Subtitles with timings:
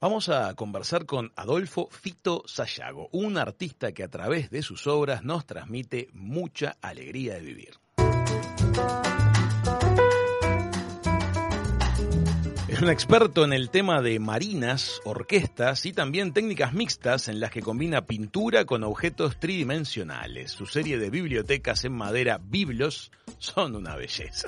[0.00, 5.24] Vamos a conversar con Adolfo Fito Sayago, un artista que a través de sus obras
[5.24, 7.80] nos transmite mucha alegría de vivir.
[12.68, 17.50] Es un experto en el tema de marinas, orquestas y también técnicas mixtas en las
[17.50, 20.52] que combina pintura con objetos tridimensionales.
[20.52, 24.46] Su serie de bibliotecas en madera, Biblos, son una belleza.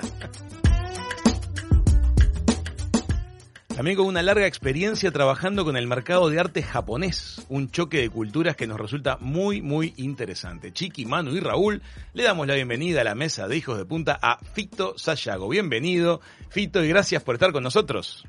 [3.75, 8.09] También con una larga experiencia trabajando con el mercado de arte japonés, un choque de
[8.09, 10.71] culturas que nos resulta muy, muy interesante.
[10.71, 11.81] Chiqui, Manu y Raúl,
[12.13, 15.49] le damos la bienvenida a la mesa de Hijos de Punta a Fito Sayago.
[15.49, 18.25] Bienvenido, Fito, y gracias por estar con nosotros.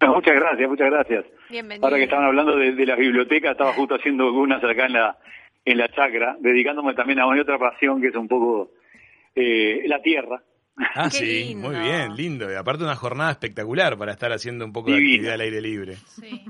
[0.00, 1.24] Muchas gracias, muchas gracias.
[1.50, 1.86] Bienvenido.
[1.86, 5.18] Ahora que estaban hablando de, de las bibliotecas, estaba justo haciendo algunas acá en la,
[5.64, 8.70] en la chacra, dedicándome también a una otra pasión que es un poco
[9.34, 10.40] eh, la tierra.
[10.78, 11.70] Ah, Qué sí, lindo.
[11.70, 12.50] muy bien, lindo.
[12.50, 15.96] Y aparte una jornada espectacular para estar haciendo un poco de actividad al aire libre.
[16.20, 16.42] Sí.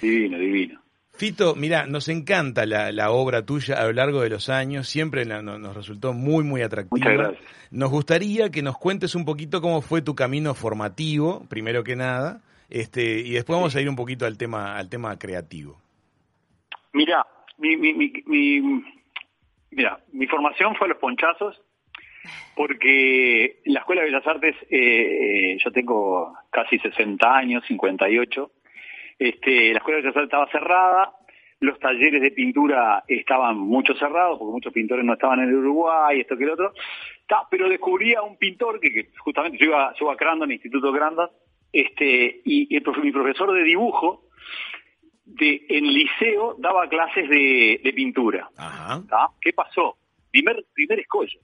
[0.00, 0.80] Divino, divino.
[1.16, 5.24] Fito, mira, nos encanta la, la obra tuya a lo largo de los años, siempre
[5.24, 6.96] la- no- nos resultó muy, muy atractiva.
[6.98, 7.44] Muchas gracias.
[7.70, 12.40] Nos gustaría que nos cuentes un poquito cómo fue tu camino formativo, primero que nada,
[12.68, 15.80] este, y después vamos a ir un poquito al tema, al tema creativo.
[16.92, 17.24] Mira,
[17.58, 18.84] mi, mi, mi, mi-
[19.70, 21.60] mira, mi formación fue a los ponchazos,
[22.54, 28.50] porque la Escuela de Bellas Artes, eh, yo tengo casi 60 años, 58,
[29.18, 31.12] este, la Escuela de Bellas Artes estaba cerrada,
[31.60, 36.20] los talleres de pintura estaban mucho cerrados, porque muchos pintores no estaban en el Uruguay,
[36.20, 36.72] esto que el otro,
[37.26, 40.52] Ta, pero descubrí a un pintor que, que justamente yo iba, yo iba a Crandon,
[40.52, 41.30] Instituto Crandon,
[41.72, 44.24] este, y, y el profe- mi profesor de dibujo,
[45.24, 48.48] de, en liceo daba clases de, de pintura.
[48.58, 49.30] Ajá.
[49.40, 49.96] ¿Qué pasó?
[50.30, 51.38] Primer, primer escollo.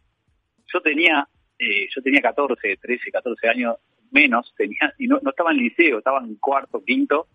[0.72, 1.26] Yo tenía,
[1.58, 3.76] eh, yo tenía 14, 13, 14 años
[4.10, 7.28] menos, tenía, y no, no estaba en liceo, estaba en cuarto, quinto,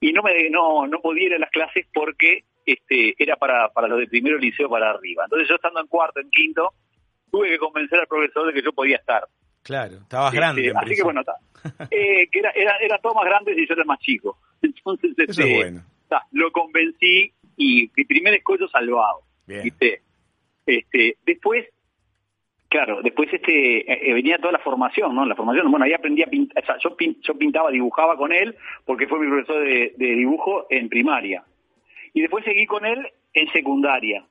[0.00, 3.88] y no me no, no podía ir a las clases porque este era para, para
[3.88, 5.24] los de primero liceo para arriba.
[5.24, 6.72] Entonces yo estando en cuarto, en quinto,
[7.30, 9.24] tuve que convencer al profesor de que yo podía estar.
[9.62, 10.72] Claro, estabas Este, grande.
[10.74, 11.34] así que bueno, ta.
[11.90, 14.38] Eh, que era, era, era todo más grande y yo era más chico.
[14.62, 15.84] Entonces, Eso este, es bueno.
[16.08, 19.20] ta, lo convencí y mi primer escollo salvado.
[19.46, 19.62] Bien.
[19.64, 20.02] ¿viste?
[20.64, 21.66] Este, después,
[22.70, 25.26] claro, después este eh, venía toda la formación, ¿no?
[25.26, 28.32] La formación, bueno, ahí aprendí a pintar, o sea, yo, pin- yo pintaba, dibujaba con
[28.32, 31.44] él, porque fue mi profesor de, de dibujo en primaria.
[32.14, 34.24] Y después seguí con él en secundaria,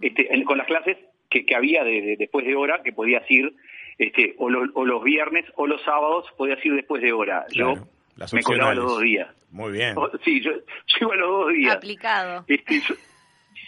[0.00, 0.96] este, en- con las clases
[1.28, 3.52] que, que había de, de- después de hora, que podías ir,
[3.98, 7.46] este, o, lo- o los viernes o los sábados podías ir después de hora.
[7.48, 7.82] Claro, yo
[8.16, 9.28] las me colaba los dos días.
[9.50, 9.94] Muy bien.
[9.96, 11.76] O- Sí, yo, yo iba los dos días.
[11.76, 12.44] Aplicado.
[12.46, 12.94] Este, yo,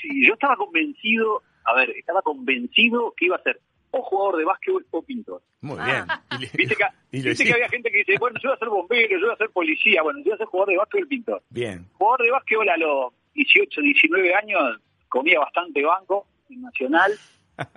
[0.02, 3.58] sí, yo estaba convencido, a ver, estaba convencido que iba a ser
[3.91, 5.43] o jugador de básquetbol o pintor.
[5.60, 6.21] Muy Ah.
[6.31, 6.50] bien.
[6.56, 9.26] Viste que, viste que había gente que dice, bueno, yo voy a ser bombero, yo
[9.26, 11.43] voy a ser policía, bueno, yo voy a ser jugador de básquetbol o pintor.
[11.50, 11.87] Bien.
[11.94, 14.60] Jugador de básquetbol a los 18, 19 años,
[15.09, 17.12] comía bastante banco en Nacional,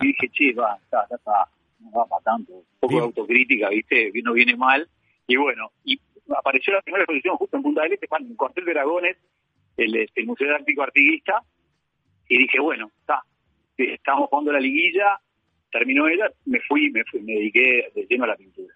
[0.01, 1.47] y dije, che, va, está, ya está,
[1.79, 2.53] no va para tanto.
[2.53, 2.99] Un poco Bien.
[3.01, 4.87] de autocrítica, viste, que no viene mal.
[5.27, 5.99] Y bueno, y
[6.35, 9.17] apareció la primera exposición justo en Punta del Este, en Cuartel de Dragones,
[9.77, 11.41] el, este, el Museo Ártico Artiguista,
[12.29, 13.23] y dije, bueno, está,
[13.77, 15.19] estábamos jugando la liguilla,
[15.71, 18.73] terminó ella, me fui, me fui, me dediqué de lleno a la pintura.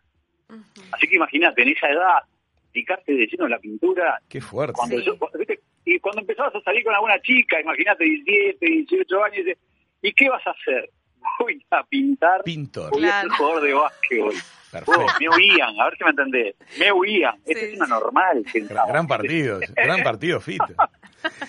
[0.92, 2.20] Así que imagínate, en esa edad,
[2.74, 4.74] dedicarte de lleno a la pintura, Qué fuerte.
[4.74, 5.06] cuando Sí.
[5.06, 5.60] yo, ¿viste?
[5.86, 9.58] y cuando empezabas a salir con alguna chica, imagínate, 17, 18 años, y dices,
[10.02, 10.90] ¿y qué vas a hacer?
[11.40, 12.92] Voy a pintar, Pintor.
[12.92, 13.36] voy a ser Claro.
[13.38, 14.34] jugador de básquetbol.
[14.72, 15.02] Perfecto.
[15.02, 17.72] Oh, me huían, a ver si me entendés, me huían, esto Sí.
[17.72, 18.42] es una normal.
[18.44, 18.88] Gran, pensaba.
[18.92, 20.66] gran partido, gran partido, Fito.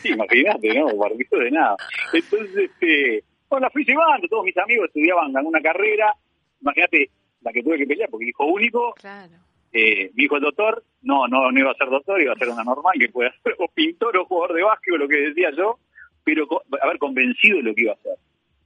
[0.01, 0.97] Sí, imagínate, ¿no?
[0.97, 1.77] Partido de nada.
[2.13, 6.13] Entonces, este, bueno, la fui llevando, todos mis amigos estudiaban alguna carrera,
[6.61, 7.11] imagínate
[7.43, 9.35] la que tuve que pelear, porque hijo único, Claro.
[9.73, 12.49] eh, mi hijo es doctor, no, no, no iba a ser doctor, iba a ser
[12.49, 15.79] una normal que pueda ser o pintor o jugador de básquet, lo que decía yo,
[16.25, 18.15] pero co- haber convencido de lo que iba a hacer.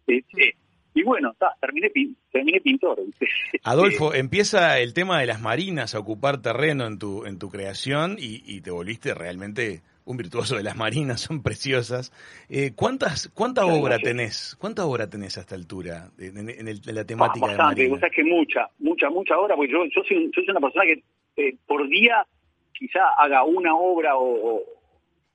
[0.07, 0.57] Este,
[0.95, 2.99] y bueno, ta, terminé, pin- terminé pintor.
[3.65, 8.17] Adolfo, empieza el tema de las marinas a ocupar terreno en tu, en tu creación
[8.19, 12.12] y, y te volviste realmente un virtuoso de las marinas, son preciosas.
[12.48, 14.57] Eh, ¿cuántas, ¿Cuánta obra tenés?
[14.60, 17.83] ¿Cuánta obra tenés a esta altura en, en- en el- en la Ah, temática bastante,
[17.83, 18.01] de vos marina?
[18.01, 21.03] sabés que mucha, mucha, mucha obra, porque yo, yo, soy, yo soy una persona que
[21.36, 22.27] eh, por día
[22.72, 24.65] quizá haga una obra o, o-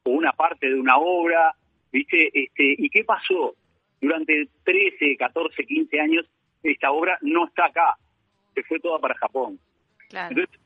[0.04, 1.56] o una parte de una obra,
[1.92, 2.28] ¿viste?
[2.33, 3.56] Este, ¿Y qué pasó?
[4.01, 6.25] Durante 13, 14, 15 años,
[6.62, 7.98] esta obra no está acá,
[8.54, 9.60] se fue toda para Japón.
[10.10, 10.36] Claro.
[10.36, 10.60] Entonces,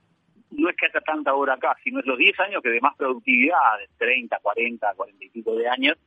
[0.51, 2.95] no es que haya tanta obra acá, sino es los 10 años que de más
[2.95, 5.97] productividad, de 30, 40, 40 y pico de años,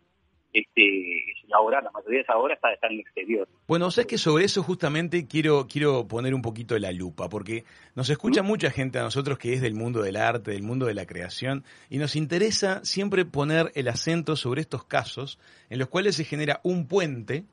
[0.53, 1.25] este,
[1.55, 3.49] ahora, la mayoría de esa obra está, está en el exterior.
[3.67, 7.31] Bueno, o sea, es que sobre eso justamente quiero, quiero poner un poquito la lupa,
[7.31, 10.87] porque nos escucha mucha gente a nosotros que es del mundo del arte, del mundo
[10.87, 15.39] de la creación, y nos interesa siempre poner el acento sobre estos casos
[15.71, 17.45] en los cuales se genera un puente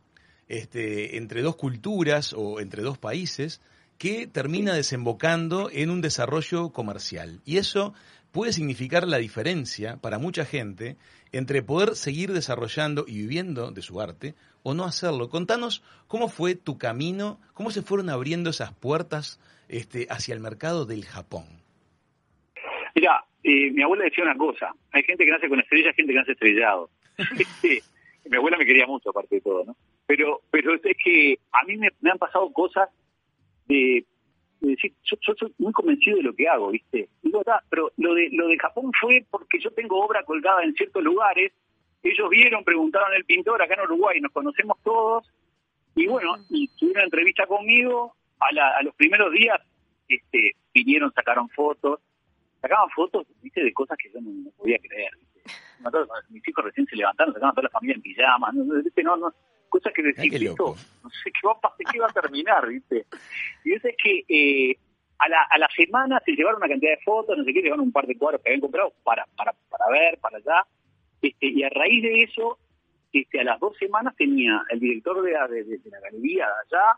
[0.50, 3.62] este, entre dos culturas o entre dos países
[4.00, 7.42] que termina desembocando en un desarrollo comercial.
[7.46, 7.94] Y eso
[8.32, 10.96] puede significar la diferencia para mucha gente
[11.34, 15.30] entre poder seguir desarrollando y viviendo de su arte o no hacerlo.
[15.30, 20.86] Contanos cómo fue tu camino, cómo se fueron abriendo esas puertas este, hacia el mercado
[20.86, 21.44] del Japón.
[22.96, 26.20] Mira, eh, mi abuela decía una cosa, hay gente que nace con estrellas, gente que
[26.20, 26.90] nace estrellado.
[28.30, 29.76] mi abuela me quería mucho aparte de todo, ¿no?
[30.08, 32.90] Pero, pero es que a mí me han pasado cosas
[33.70, 34.06] de
[34.62, 37.10] decir, yo, soy muy convencido de lo que hago, ¿viste?
[37.22, 41.04] Digo, pero lo de, lo de Japón fue porque yo tengo obra colgada en ciertos
[41.04, 41.54] lugares,
[42.04, 45.32] ellos vieron, preguntaron al pintor acá en Uruguay, nos conocemos todos,
[45.96, 49.62] y bueno, y tuvieron una entrevista conmigo, a, la, a los primeros días
[50.08, 52.00] este, vinieron, sacaron fotos,
[52.62, 53.64] sacaban fotos, ¿viste?
[53.64, 55.12] De cosas que yo no, podía creer,
[56.30, 58.64] Mis hijos recién se levantaron, sacaban toda la familia en pijama, no,
[59.18, 59.34] no,
[59.70, 61.58] cosas que decís, esto, no sé qué va,
[61.92, 63.06] qué va a terminar, ¿viste?
[63.64, 64.78] Y eso es que eh,
[65.18, 67.86] a, la, a la semana se llevaron una cantidad de fotos, no sé qué, llevaron
[67.86, 70.66] un par de cuadros que habían comprado para, para, para ver, para allá,
[71.22, 72.58] este, y a raíz de eso,
[73.12, 76.98] este, a las dos semanas tenía el director de la, de, la galería de allá,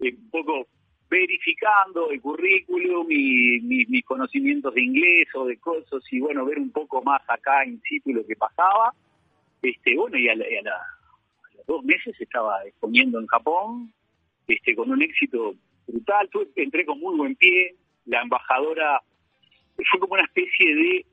[0.00, 0.66] eh, un poco
[1.10, 6.70] verificando el currículum y mis, conocimientos de inglés o de cosas y bueno, ver un
[6.70, 8.92] poco más acá in situ lo que pasaba.
[9.62, 10.44] Este, bueno, y a la,
[11.68, 13.92] dos meses estaba exponiendo en Japón,
[14.48, 15.54] este, con un éxito
[15.86, 16.28] brutal.
[16.56, 17.76] entré con muy buen pie.
[18.06, 19.00] La embajadora
[19.76, 21.06] fue como una especie de,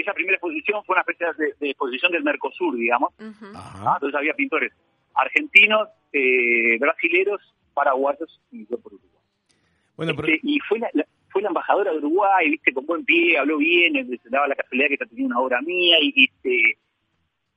[0.00, 3.12] esa primera exposición fue una especie de, exposición del Mercosur, digamos.
[3.54, 4.72] Ah, entonces había pintores
[5.14, 7.40] argentinos, eh, brasileros,
[7.72, 9.22] paraguayos y yo por Uruguay.
[9.96, 10.90] Bueno, este, y fue la,
[11.30, 14.88] fue la embajadora de Uruguay, viste, con buen pie, habló bien, se daba la casualidad
[14.88, 16.78] que tenía una obra mía y, este,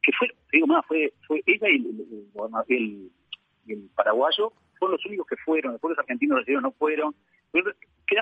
[0.03, 3.11] que fue, digo más, fue, fue ella y el,
[3.67, 7.15] el, paraguayo fueron los únicos que fueron, después los argentinos los no fueron.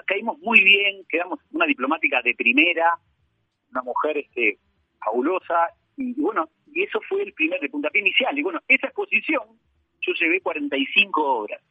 [0.05, 2.97] caímos muy bien, quedamos una diplomática de primera,
[3.71, 4.59] una mujer este
[5.03, 8.37] fabulosa, y, bueno, y eso fue el primer de puntapié inicial.
[8.37, 9.43] Y bueno, esa exposición,
[10.01, 11.61] yo llevé 45 obras.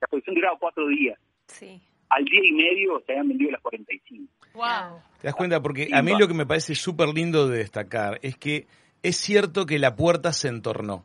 [0.00, 1.18] La exposición duraba cuatro días.
[1.46, 1.80] Sí.
[2.08, 4.32] Al día y medio se habían vendido las 45.
[4.54, 5.02] Wow.
[5.20, 5.60] ¿Te das cuenta?
[5.60, 8.66] Porque a mí lo que me parece súper lindo de destacar es que
[9.02, 11.04] es cierto que la puerta se entornó,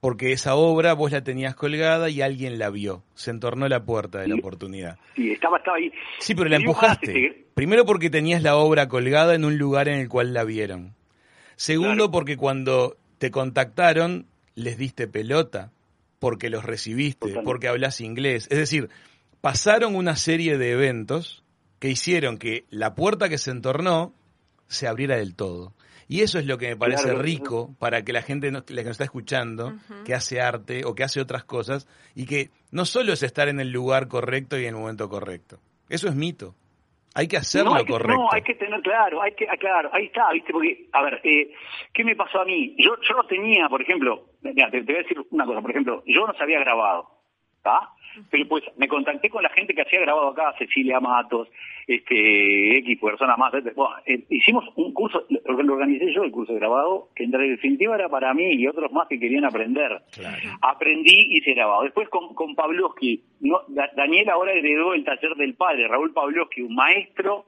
[0.00, 3.02] porque esa obra vos la tenías colgada y alguien la vio.
[3.14, 4.98] Se entornó la puerta de la oportunidad.
[5.16, 5.92] Sí, estaba, estaba ahí.
[6.18, 7.46] Sí, pero la empujaste.
[7.54, 10.94] Primero porque tenías la obra colgada en un lugar en el cual la vieron.
[11.56, 15.72] Segundo porque cuando te contactaron les diste pelota,
[16.18, 18.48] porque los recibiste, porque hablas inglés.
[18.50, 18.88] Es decir,
[19.40, 21.44] pasaron una serie de eventos
[21.78, 24.12] que hicieron que la puerta que se entornó
[24.68, 25.74] se abriera del todo.
[26.10, 28.92] Y eso es lo que me parece rico para que la gente la que nos
[28.92, 29.74] está escuchando,
[30.06, 33.60] que hace arte o que hace otras cosas, y que no solo es estar en
[33.60, 35.58] el lugar correcto y en el momento correcto.
[35.90, 36.54] Eso es mito.
[37.14, 38.22] Hay que hacerlo correcto.
[38.22, 40.52] No, hay que tener claro, hay que, claro, ahí está, ¿viste?
[40.52, 41.52] Porque, a ver, eh,
[41.92, 42.74] ¿qué me pasó a mí?
[42.78, 46.02] Yo, yo no tenía, por ejemplo, mira, te, voy a decir una cosa, por ejemplo,
[46.06, 47.17] yo no sabía grabado,
[48.30, 51.48] Pero pues me contacté con la gente que hacía grabado acá, Cecilia Matos,
[51.86, 53.52] este X personas más.
[53.74, 57.94] Bueno, eh, hicimos un curso, lo, organicé yo el curso de grabado, que en definitiva
[57.94, 60.02] era para mí y otros más que querían aprender.
[60.62, 61.84] Aprendí y hice grabado.
[61.84, 66.74] Después con, con Pavlovsky, no, Daniel ahora heredó el taller del padre, Raúl Pavlovsky, un
[66.74, 67.46] maestro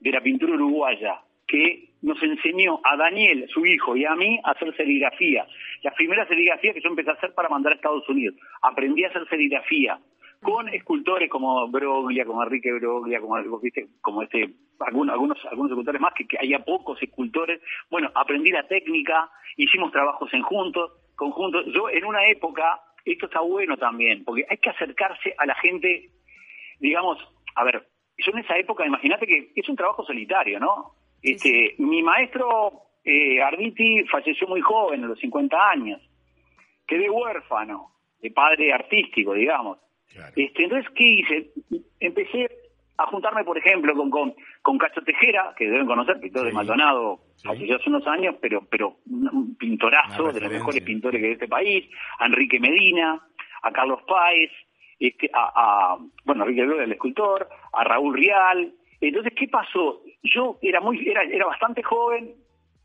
[0.00, 4.50] de la pintura uruguaya, que nos enseñó a Daniel, su hijo, y a mí a
[4.50, 5.46] hacer serigrafía.
[5.82, 8.36] La primera serigrafía que yo empecé a hacer para mandar a Estados Unidos.
[8.62, 9.98] Aprendí a hacer serigrafía
[10.42, 13.86] con escultores como Broglia, como Enrique Broglia, como, ¿viste?
[14.02, 17.62] como este, algunos, algunos, algunos escultores más, que, que haya pocos escultores.
[17.90, 21.64] Bueno, aprendí la técnica, hicimos trabajos en juntos, conjuntos.
[21.74, 26.10] Yo en una época, esto está bueno también, porque hay que acercarse a la gente,
[26.80, 27.16] digamos,
[27.54, 30.92] a ver, yo en esa época, imagínate que es un trabajo solitario, ¿no?
[31.24, 36.00] Este, mi maestro eh, Arditi falleció muy joven, a los 50 años.
[36.86, 39.78] Quedé huérfano, de padre artístico, digamos.
[40.36, 41.50] Este, entonces, ¿qué hice?
[41.98, 42.50] Empecé
[42.98, 47.20] a juntarme, por ejemplo, con, con, con Cacho Tejera, que deben conocer, pintor de Maldonado,
[47.44, 51.48] hace ya hace unos años, pero, pero un pintorazo, de los mejores pintores de este
[51.48, 51.88] país,
[52.18, 53.20] a Enrique Medina,
[53.62, 54.50] a Carlos Páez,
[55.00, 58.74] este, a, a bueno, Enrique Gloria, el escultor, a Raúl Rial.
[59.00, 60.02] Entonces, ¿qué pasó?
[60.24, 62.34] Yo era muy, era, era bastante joven,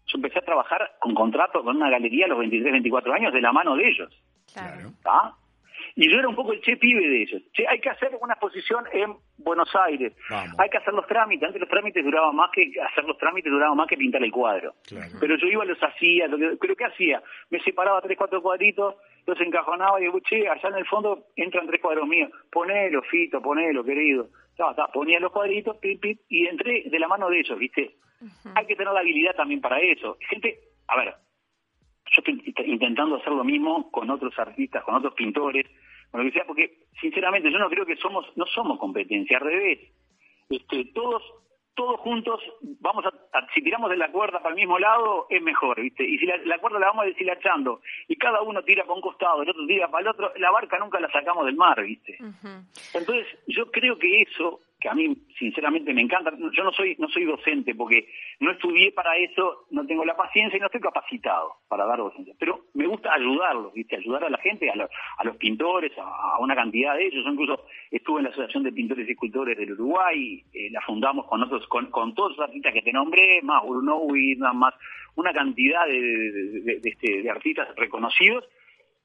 [0.05, 3.41] yo empecé a trabajar con contrato con una galería a los 23, 24 años de
[3.41, 4.23] la mano de ellos.
[4.53, 4.89] Claro.
[4.89, 5.35] ¿Está?
[5.95, 7.41] Y yo era un poco el che pibe de ellos.
[7.51, 10.13] Che, hay que hacer una exposición en Buenos Aires.
[10.29, 10.57] Vamos.
[10.59, 11.45] Hay que hacer los trámites.
[11.45, 14.75] Antes los trámites duraban más que hacer los trámites duraban más que pintar el cuadro.
[14.87, 15.17] Claro.
[15.19, 17.21] Pero yo iba, los hacía, lo que, pero ¿qué hacía?
[17.49, 21.67] Me separaba tres, cuatro cuadritos, los encajonaba y digo, che, allá en el fondo entran
[21.67, 22.31] tres cuadros míos.
[22.51, 24.29] Ponelo, Fito, ponelo, querido.
[24.59, 27.95] Ta, ta, ponía los cuadritos, pip, pip, y entré de la mano de ellos, ¿viste?
[28.55, 30.17] Hay que tener la habilidad también para eso.
[30.29, 31.13] Gente, a ver,
[32.11, 35.65] yo estoy int- intentando hacer lo mismo con otros artistas, con otros pintores,
[36.11, 39.43] con lo que sea, porque sinceramente yo no creo que somos, no somos competencia, al
[39.45, 39.79] revés.
[40.49, 41.23] Este, todos,
[41.75, 42.41] todos juntos
[42.81, 46.03] vamos a, a- si tiramos de la cuerda para el mismo lado es mejor, ¿viste?
[46.03, 49.41] Y si la, la cuerda la vamos deshilachando y cada uno tira para un costado,
[49.43, 52.17] el otro tira para el otro, la barca nunca la sacamos del mar, ¿viste?
[52.93, 57.09] Entonces, yo creo que eso, que a mí sinceramente me encanta, yo no soy no
[57.09, 58.07] soy docente porque
[58.39, 62.33] no estudié para eso, no tengo la paciencia y no estoy capacitado para dar docencia,
[62.39, 63.97] pero me gusta ayudarlos, ¿viste?
[63.97, 67.25] ayudar a la gente, a, lo- a los pintores, a, una cantidad de ellos.
[67.25, 71.25] Yo incluso estuve en la Asociación de Pintores y Escultores del Uruguay, eh, la fundamos
[71.27, 74.73] con otros, con, con todos los artistas que te nombré, más Bruno Whitman, más
[75.15, 78.45] una cantidad de, de- de- de este, de artistas reconocidos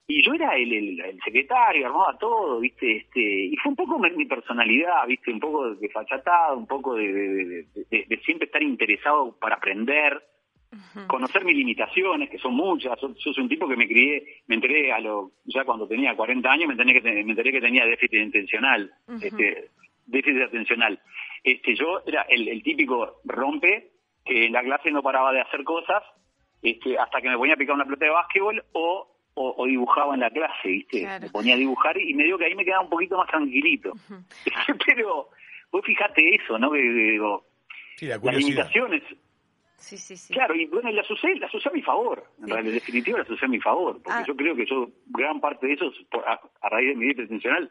[0.07, 2.97] y yo era el, el, el secretario, armaba todo, ¿viste?
[2.97, 5.33] Este, y fue un poco mi, mi personalidad, ¿viste?
[5.33, 10.23] Un poco de fachatado, un poco de, de- de- de- siempre estar interesado para aprender,
[11.07, 13.01] conocer mis limitaciones, que son muchas.
[13.01, 16.17] Yo, yo soy un tipo que me crié, me enteré a lo, ya cuando tenía
[16.17, 18.91] 40 años, me enteré que, me enteré que tenía déficit intencional,
[19.23, 19.71] este,
[20.07, 21.01] déficit atencional.
[21.45, 23.93] Este, yo era el, el típico rompe,
[24.25, 26.03] que en la clase no paraba de hacer cosas,
[26.63, 30.15] este, hasta que me ponía a picar una pelota de básquetbol o, o, o dibujaba
[30.15, 31.01] en la clase, ¿viste?
[31.01, 31.25] Claro.
[31.27, 33.93] Me ponía a dibujar y me dio que ahí me quedaba un poquito más tranquilito.
[34.87, 35.31] Pero
[35.71, 36.71] vos fijate eso, ¿no?
[36.71, 37.45] Que, que digo,
[37.97, 39.03] Sí, la las limitaciones,
[39.77, 40.33] Sí, sí, sí.
[40.33, 42.25] claro, y bueno, y las usé, las usé a mi favor.
[42.41, 44.01] En realidad, en definitiva, las usé a mi favor.
[44.03, 44.25] Porque Ah.
[44.27, 45.93] yo creo que yo, gran parte de eso,
[46.27, 47.71] a, a raíz de mi vida intencional,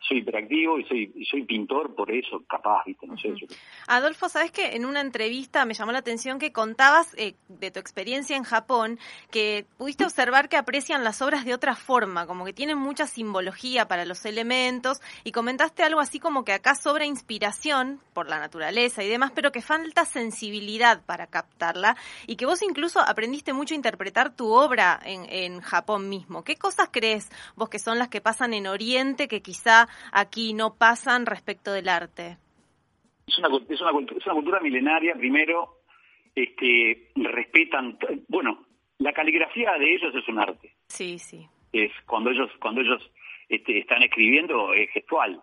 [0.00, 3.06] soy hiperactivo y soy, y soy pintor por eso, capaz, ¿viste?
[3.08, 3.30] No sé.
[3.36, 3.46] yo-
[3.88, 7.80] Adolfo, ¿sabes que En una entrevista me llamó la atención que contabas eh, de tu
[7.80, 8.98] experiencia en Japón,
[9.30, 13.86] que pudiste observar que aprecian las obras de otra forma, como que tienen mucha simbología
[13.86, 19.02] para los elementos, y comentaste algo así como que acá sobra inspiración por la naturaleza
[19.02, 21.96] y demás, pero que falta sensibilidad para captarla,
[22.26, 26.44] y que vos incluso aprendiste mucho a interpretar tu obra en, en Japón mismo.
[26.44, 30.74] ¿Qué cosas crees vos que son las que pasan en Oriente que quizá aquí no
[30.74, 32.38] pasan respecto del arte?
[33.28, 35.77] es una, es una, es una cultura milenaria, primero,
[36.42, 38.66] este, respetan, bueno,
[38.98, 40.72] la caligrafía de ellos es un arte.
[40.88, 41.46] Sí, sí.
[41.72, 43.10] es cuando ellos cuando ellos
[43.48, 45.40] este, están escribiendo es gestual.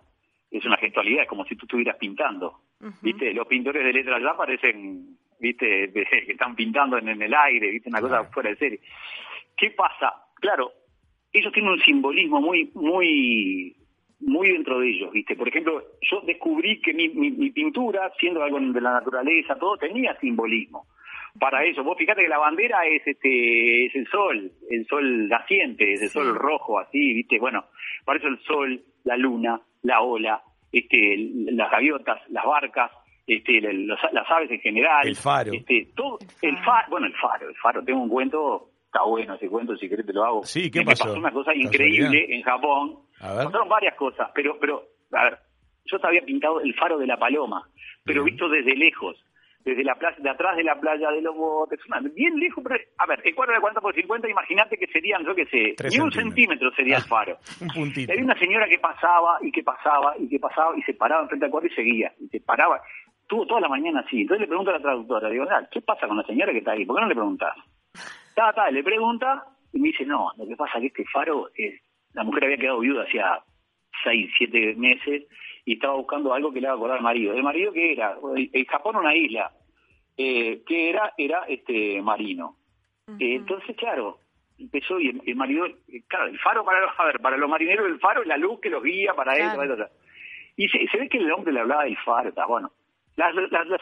[0.52, 2.60] Es una gestualidad es como si tú estuvieras pintando.
[3.02, 7.34] Viste los pintores de letras ya parecen viste de- que están pintando en, en el
[7.34, 8.80] aire viste una cosa fuera de serie.
[9.58, 10.72] Qué pasa claro
[11.34, 13.76] ellos tienen un simbolismo muy muy
[14.26, 18.44] muy dentro de ellos viste por ejemplo yo descubrí que mi, mi, mi pintura siendo
[18.44, 20.86] algo de la naturaleza todo tenía simbolismo
[21.38, 21.84] para eso.
[21.84, 26.10] Vos fíjate que la bandera es este es el sol, el sol naciente, es el
[26.10, 27.40] sol rojo así, ¿viste?
[27.40, 27.66] Bueno,
[28.06, 30.42] para eso el sol, la luna, la ola,
[30.72, 31.18] este
[31.52, 32.90] las gaviotas, las barcas,
[33.28, 35.52] este el- los- las aves en general, El faro.
[35.52, 36.66] este todo El el faro.
[36.66, 40.06] faro, bueno, el faro, el faro, tengo un cuento Está bueno ese cuento, si querés
[40.06, 40.44] te lo hago.
[40.46, 41.04] Sí, ¿qué Me pasó?
[41.04, 43.00] pasó una cosa increíble en Japón.
[43.20, 43.44] A ver.
[43.48, 45.38] Pasaron varias cosas, pero, pero, a ver,
[45.84, 47.68] yo te había pintado el faro de la paloma,
[48.06, 48.34] pero Bien.
[48.36, 49.22] visto desde lejos,
[49.66, 52.80] desde la playa, de atrás de la playa de los botes, una- bien lejos, pero,
[52.98, 55.94] a ver, el cuadro de 40 por 50, imagínate que serían, yo qué sé, Tres
[55.94, 57.06] ni un centímetro sería el Ah.
[57.06, 57.38] faro.
[57.62, 58.10] Un puntito.
[58.10, 61.24] Y había una señora que pasaba y que pasaba y que pasaba y se paraba
[61.24, 62.14] enfrente al cuadro y seguía.
[62.22, 62.80] Y se paraba.
[63.24, 64.22] Estuvo toda la mañana así.
[64.22, 66.72] Entonces le pregunto a la traductora, digo, "Ah, ¿qué pasa con la señora que está
[66.72, 66.86] ahí?
[66.86, 67.56] ¿Por qué no le preguntás?
[68.36, 71.50] Ta, ta, le pregunta y me dice, no, lo que pasa es que este faro,
[71.56, 71.82] es,
[72.14, 73.40] la mujer había quedado viuda hacía
[74.04, 75.24] seis, siete meses
[75.66, 77.34] y estaba buscando algo que le haga acordar al marido.
[77.34, 78.16] ¿El marido qué era?
[78.36, 79.52] El, el Japón una isla.
[80.18, 81.14] Eh, ¿Qué era?
[81.18, 82.58] Era este marino.
[83.20, 84.20] Eh, entonces, claro,
[84.58, 87.50] empezó y el, el marido, eh, claro, el faro para los, a ver, para los
[87.50, 89.50] marineros el faro es la luz que los guía para Claro.
[89.64, 89.96] eso, para eso.
[90.58, 92.72] Y se, se ve que el hombre le hablaba del faro, está bueno.
[93.18, 93.82] Las, las, las-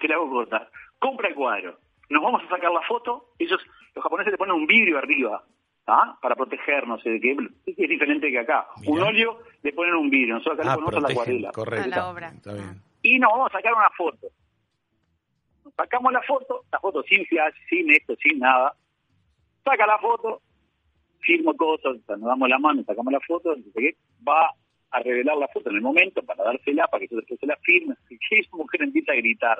[0.00, 0.68] te la hago corta.
[0.98, 1.78] Compra el cuadro.
[2.10, 3.32] Nos vamos a sacar la foto.
[3.38, 3.60] Ellos,
[3.94, 5.44] los japoneses le ponen un vidrio arriba,
[5.86, 6.18] ¿ah?
[6.22, 7.02] Para protegernos.
[7.04, 7.36] de que
[7.66, 8.66] es diferente que acá.
[8.80, 8.92] Mirá.
[8.92, 10.34] Un óleo le ponen un vidrio.
[10.36, 11.52] Nosotros acá Ah, le ponemos a la protegen, acuarela.
[11.52, 11.84] correcto.
[11.84, 12.28] A la obra.
[12.28, 12.82] Está bien.
[13.02, 14.26] Y nos vamos a sacar una foto.
[15.76, 18.74] Sacamos la foto, la foto sin flash, sin esto, sin nada.
[19.64, 20.40] Saca la foto,
[21.20, 23.96] firmo cosas, nos damos la mano, sacamos la foto, no sé qué,
[24.26, 24.50] va
[24.90, 27.56] a revelar la foto en el momento para dársela, para que yo después se la
[27.62, 27.94] firme.
[28.10, 29.58] Y esa mujer empieza a gritar.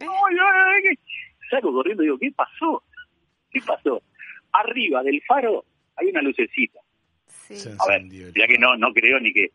[0.00, 0.06] ¿Eh?
[0.06, 0.98] ¡Ay, ay, ay!
[1.52, 2.82] Salgo corriendo y digo, ¿qué pasó?
[3.50, 4.02] ¿Qué pasó?
[4.52, 5.64] Arriba del faro
[5.96, 6.80] hay una lucecita.
[7.26, 7.68] Sí.
[7.78, 9.50] A ver, ya que no, no creo ni que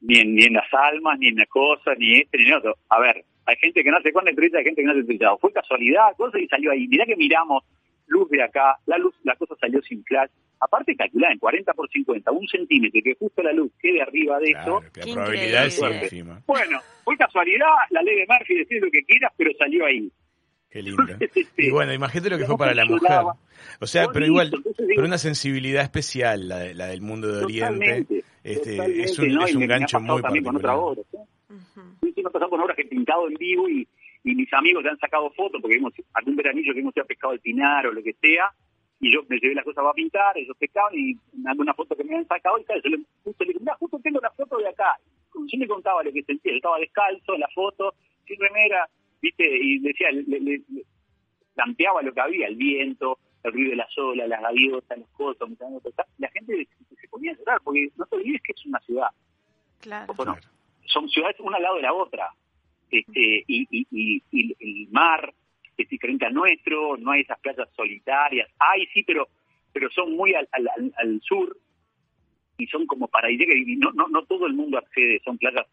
[0.00, 2.76] ni en, ni en las almas, ni en las cosas, ni este, ni en otro.
[2.88, 5.38] A ver, hay gente que no se pone entrevista, hay gente que no se entrevistado.
[5.38, 6.86] Fue casualidad, cosa y salió ahí.
[6.88, 7.64] Mirá que miramos
[8.06, 10.30] luz de acá, la luz, la cosa salió sin flash.
[10.60, 14.52] Aparte calcular en 40 por 50, un centímetro, que justo la luz quede arriba de
[14.52, 14.92] Claro, eso.
[14.92, 15.80] que la probabilidad es.
[16.46, 20.10] Bueno, fue casualidad, la ley de Murphy, decir lo que quieras, pero salió ahí.
[20.70, 21.04] Qué lindo.
[21.58, 23.20] Y bueno, imagínate lo que fue para la mujer.
[23.80, 28.06] O sea, pero igual, pero una sensibilidad especial la, de- la del mundo de Oriente.
[28.44, 30.76] Este, es un, es un gancho muy también con particular.
[30.76, 31.02] otra obra,
[32.02, 32.12] ¿sí?
[32.16, 33.88] Me ha pasado con obras que he pintado en vivo y,
[34.24, 37.06] y mis amigos te han sacado fotos porque hemos algún veranillo que hemos ido a
[37.06, 38.50] pescado el pinar o lo que sea
[39.00, 42.10] y yo me llevé las cosas para pintar, ellos pescaban y alguna foto que me
[42.14, 44.68] habían sacado y tal, yo le, justo le digo, mira, justo tengo la foto de
[44.68, 44.96] acá.
[45.34, 47.94] Yo le contaba lo que sentía, yo estaba descalzo en la foto,
[48.26, 48.88] sin remera,
[49.26, 50.84] viste, y decía, le, le, le-
[51.54, 55.48] planteaba lo que había, el viento, el ruido de las olas, las gaviotas, los cosas,
[56.18, 56.68] la gente
[57.00, 59.08] se ponía a llorar porque no te olvides que es una ciudad.
[59.80, 60.12] Claro.
[60.14, 60.48] Bueno, Claro.
[60.86, 62.28] son ciudades una al lado de la otra.
[62.90, 65.32] Este, y, y, y, y el mar
[65.76, 68.48] es diferente al nuestro, no hay esas playas solitarias.
[68.58, 69.28] Hay, sí, pero
[69.72, 71.54] pero son muy al, al, al- al sur
[72.58, 75.66] y son como paradisíacas y no, no, no todo el mundo accede, son playas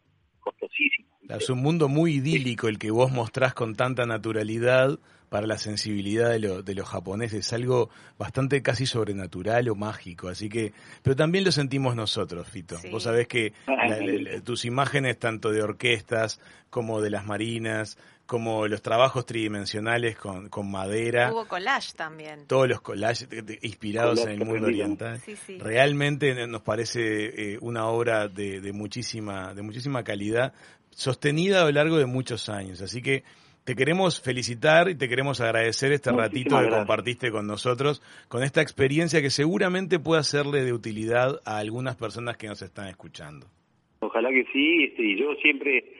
[0.44, 1.10] costosísimas.
[1.22, 1.36] ¿viste?
[1.36, 4.98] Es un mundo muy idílico el que vos mostrás con tanta naturalidad
[5.30, 10.48] para la sensibilidad de, lo- de los japoneses, algo bastante casi sobrenatural o mágico, así
[10.48, 10.72] que,
[11.02, 12.76] pero también lo sentimos nosotros, Fito.
[12.78, 12.88] Sí.
[12.90, 17.98] Vos sabés que la- la- la- tus imágenes tanto de orquestas como de las marinas,
[18.26, 22.46] como los trabajos tridimensionales con, con madera, Hubo collage también.
[22.46, 23.28] todos los collages
[23.62, 25.18] inspirados en el mundo oriental.
[25.20, 25.58] Sí, sí.
[25.58, 30.54] Realmente nos parece eh, una obra de, de muchísima, de muchísima calidad,
[30.90, 32.80] sostenida a lo largo de muchos años.
[32.80, 33.24] Así que
[33.64, 36.78] te queremos felicitar y te queremos agradecer este Muchísimas ratito que gracias.
[36.80, 42.36] compartiste con nosotros, con esta experiencia que seguramente pueda serle de utilidad a algunas personas
[42.36, 43.46] que nos están escuchando.
[44.00, 45.94] Ojalá que sí, este, y yo siempre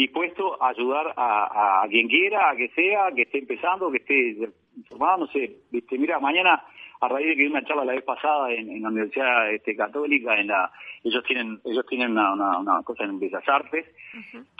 [0.00, 4.50] dispuesto a ayudar a, a quien quiera, a que sea, que esté empezando, que esté
[4.76, 6.62] informado, no sé, este, mira, mañana
[7.00, 9.74] a raíz de que di una charla la vez pasada en, en la Universidad este,
[9.74, 10.70] Católica, en la,
[11.02, 13.86] ellos tienen, ellos tienen una, una, una cosa en Bellas Artes,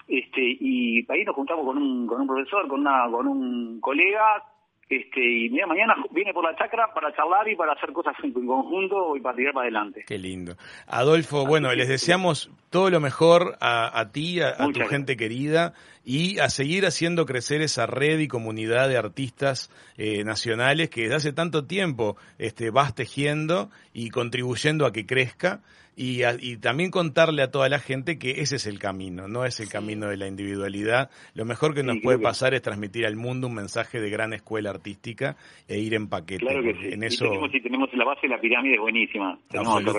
[0.09, 4.43] este, y ahí nos juntamos con un, con un profesor, con una, con un colega,
[4.91, 8.33] este, y mira, mañana viene por la chacra para charlar y para hacer cosas en
[8.33, 10.05] conjunto y para tirar para adelante.
[10.05, 10.57] Qué lindo.
[10.89, 15.75] Adolfo, bueno, les deseamos todo lo mejor a, a ti, a, a tu gente querida
[16.05, 21.15] y a seguir haciendo crecer esa red y comunidad de artistas eh, nacionales que desde
[21.15, 25.61] hace tanto tiempo este, vas tejiendo y contribuyendo a que crezca
[26.03, 29.45] y, a- y también contarle a toda la gente que ese es el camino, no
[29.45, 29.73] es el Sí.
[29.73, 31.11] camino de la individualidad.
[31.35, 34.09] Lo mejor que Sí, nos puede que- pasar es transmitir al mundo un mensaje de
[34.09, 35.37] gran escuela artística
[35.69, 36.45] e ir en paquete.
[36.47, 36.89] Claro que sí.
[36.95, 37.25] En Y eso...
[37.27, 39.39] tenemos, y tenemos la base de la pirámide es buenísima.
[39.51, 39.99] Tenemos una Mucho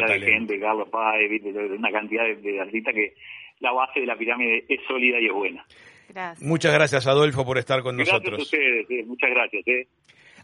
[0.00, 1.42] cantidad de gente, Carlos Páez,
[1.78, 3.14] una cantidad de, de artistas que
[3.60, 5.64] la base de la pirámide es sólida y es buena.
[6.08, 6.42] Gracias.
[6.48, 8.42] Muchas gracias, Adolfo, por estar con Gracias a nosotros.
[8.44, 9.62] ustedes, eh, muchas gracias.
[9.68, 9.86] Eh.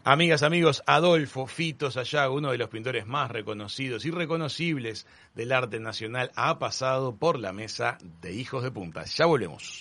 [0.07, 5.79] Amigas, amigos, Adolfo Fito Sayago, uno de los pintores más reconocidos y reconocibles del arte
[5.79, 9.03] nacional, ha pasado por la mesa de Hijos de Punta.
[9.05, 9.73] Ya volvemos.